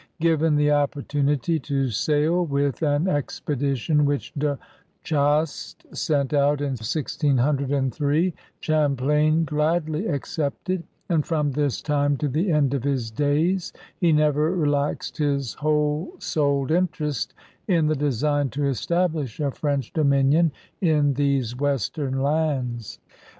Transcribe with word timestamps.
Given 0.19 0.55
the 0.55 0.71
opportunity 0.71 1.59
to 1.59 1.89
sail 1.91 2.43
with 2.43 2.81
an 2.81 3.07
expedition 3.07 4.03
which 4.03 4.33
De 4.33 4.57
Chastes 5.03 5.75
sent 5.93 6.33
out 6.33 6.59
in 6.59 6.73
160S, 6.73 8.33
Champlain 8.61 9.45
gladly 9.45 10.07
accepted 10.07 10.81
and 11.07 11.23
from 11.23 11.51
this 11.51 11.83
time 11.83 12.17
to 12.17 12.27
the 12.27 12.51
end 12.51 12.73
of 12.73 12.83
his 12.83 13.11
days 13.11 13.73
he 13.95 14.11
never 14.11 14.49
relaxed 14.55 15.19
his 15.19 15.53
whole 15.53 16.13
souled 16.17 16.71
interest 16.71 17.35
in 17.67 17.85
the 17.85 17.95
design 17.95 18.49
to 18.49 18.65
establish 18.65 19.39
a 19.39 19.51
French 19.51 19.93
dominion 19.93 20.51
in 20.81 21.13
these 21.13 21.55
western 21.55 22.23
lands. 22.23 22.97